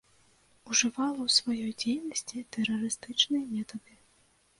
[0.69, 3.93] Ужывала ў сваёй дзейнасці тэрарыстычныя метады.